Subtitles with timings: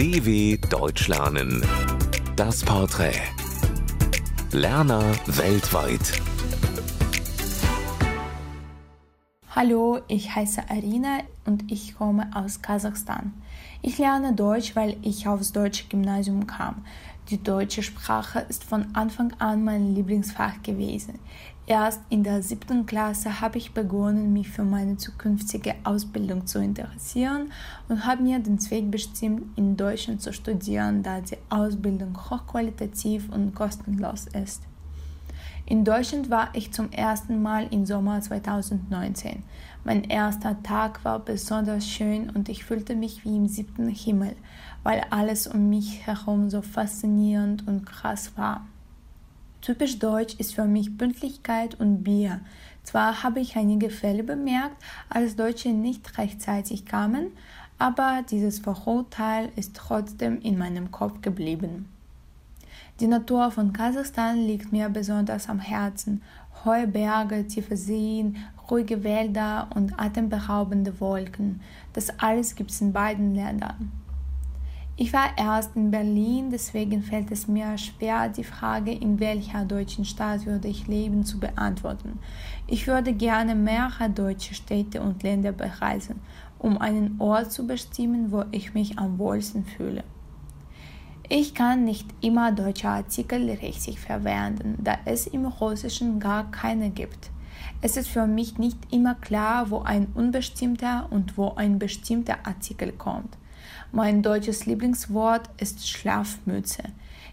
[0.00, 1.62] DW Deutsch lernen.
[2.34, 3.20] Das Porträt.
[4.50, 6.22] Lerner weltweit.
[9.62, 13.34] Hallo, ich heiße Arina und ich komme aus Kasachstan.
[13.82, 16.76] Ich lerne Deutsch, weil ich aufs deutsche Gymnasium kam.
[17.28, 21.18] Die deutsche Sprache ist von Anfang an mein Lieblingsfach gewesen.
[21.66, 27.52] Erst in der siebten Klasse habe ich begonnen, mich für meine zukünftige Ausbildung zu interessieren
[27.90, 33.54] und habe mir den Zweck bestimmt, in Deutschland zu studieren, da die Ausbildung hochqualitativ und
[33.54, 34.69] kostenlos ist.
[35.70, 39.44] In Deutschland war ich zum ersten Mal im Sommer 2019.
[39.84, 44.34] Mein erster Tag war besonders schön und ich fühlte mich wie im siebten Himmel,
[44.82, 48.66] weil alles um mich herum so faszinierend und krass war.
[49.60, 52.40] Typisch deutsch ist für mich Pünktlichkeit und Bier.
[52.82, 54.74] Zwar habe ich einige Fälle bemerkt,
[55.08, 57.28] als Deutsche nicht rechtzeitig kamen,
[57.78, 61.88] aber dieses Vorurteil ist trotzdem in meinem Kopf geblieben.
[63.00, 66.20] Die Natur von Kasachstan liegt mir besonders am Herzen.
[66.66, 68.36] Hohe Berge, tiefe Seen,
[68.70, 71.62] ruhige Wälder und atemberaubende Wolken.
[71.94, 73.90] Das alles gibt es in beiden Ländern.
[74.96, 80.04] Ich war erst in Berlin, deswegen fällt es mir schwer, die Frage, in welcher deutschen
[80.04, 82.18] Stadt würde ich leben, zu beantworten.
[82.66, 86.20] Ich würde gerne mehrere deutsche Städte und Länder bereisen,
[86.58, 90.04] um einen Ort zu bestimmen, wo ich mich am wohlsten fühle.
[91.32, 97.30] Ich kann nicht immer deutsche Artikel richtig verwenden, da es im Russischen gar keine gibt.
[97.80, 102.90] Es ist für mich nicht immer klar, wo ein unbestimmter und wo ein bestimmter Artikel
[102.90, 103.38] kommt.
[103.92, 106.82] Mein deutsches Lieblingswort ist Schlafmütze.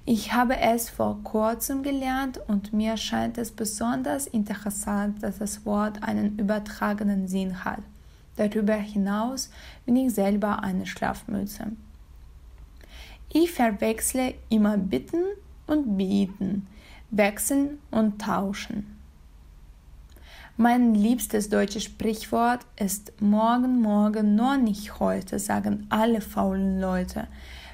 [0.06, 6.04] Ich habe es vor kurzem gelernt und mir scheint es besonders interessant, dass das Wort
[6.04, 7.82] einen übertragenen Sinn hat.
[8.36, 9.50] Darüber hinaus
[9.88, 11.72] bin ich selber eine Schlafmütze.
[13.32, 15.24] Ich verwechsle immer bitten
[15.68, 16.68] und bieten,
[17.12, 18.98] wechseln und tauschen.
[20.60, 27.28] Mein liebstes deutsches Sprichwort ist morgen, morgen, nur nicht heute, sagen alle faulen Leute.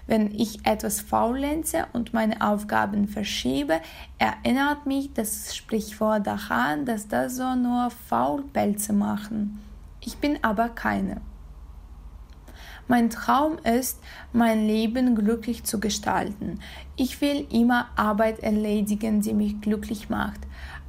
[0.06, 3.80] Wenn ich etwas faulenze und meine Aufgaben verschiebe,
[4.18, 9.62] erinnert mich das Sprichwort daran, dass das so nur Faulpelze machen.
[10.02, 11.22] Ich bin aber keine.
[12.88, 14.00] Mein Traum ist,
[14.34, 16.60] mein Leben glücklich zu gestalten.
[16.96, 20.42] Ich will immer Arbeit erledigen, die mich glücklich macht,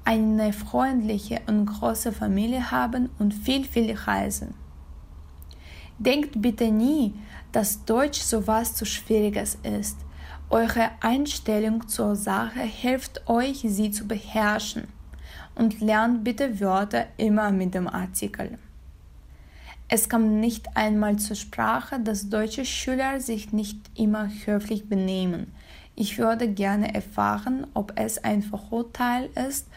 [0.05, 4.55] eine freundliche und große Familie haben und viel, viel reisen.
[5.99, 7.15] Denkt bitte nie,
[7.53, 9.97] dass Deutsch so was zu Schwieriges ist.
[10.51, 14.89] Eure Einstellung zur Sache hilft euch, sie zu beherrschen.
[15.55, 18.59] Und lernt bitte Wörter immer mit dem Artikel.
[19.89, 25.53] Es kam nicht einmal zur Sprache, dass deutsche Schüler sich nicht immer höflich benehmen.
[25.95, 29.69] Ich würde gerne erfahren, ob es ein Vorurteil ist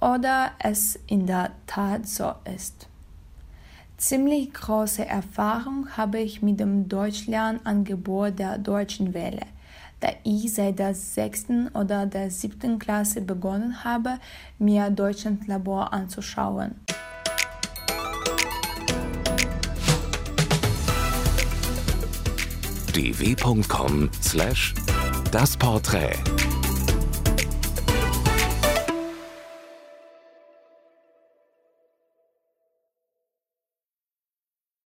[0.00, 2.88] oder es in der Tat so ist.
[3.98, 9.46] Ziemlich große Erfahrung habe ich mit dem Deutschlernangebot der Deutschen Welle,
[10.00, 14.18] da ich seit der sechsten oder der siebten Klasse begonnen habe,
[14.58, 16.74] mir Deutschlandlabor anzuschauen.
[22.96, 24.72] dw.com/das
[25.58, 26.55] Porträt